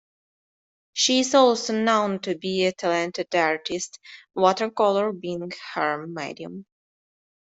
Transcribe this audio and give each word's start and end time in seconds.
She 0.93 1.19
is 1.19 1.35
also 1.35 1.79
known 1.79 2.21
to 2.21 2.35
be 2.35 2.65
a 2.65 2.71
talented 2.73 3.35
artist, 3.35 3.99
watercolor 4.33 5.11
being 5.11 5.51
her 5.75 6.07
medium. 6.07 6.65